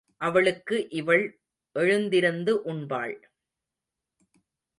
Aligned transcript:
அவளுக்கு 0.17 0.89
இவள் 0.89 1.25
எழுந்திருந்து 1.75 2.53
உண்பாள். 2.65 3.15